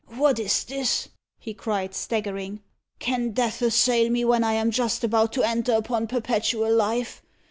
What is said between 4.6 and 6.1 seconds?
just about to enter upon